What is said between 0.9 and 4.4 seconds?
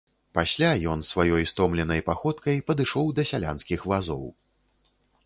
ён сваёй стомленай паходкай падышоў да сялянскіх вазоў.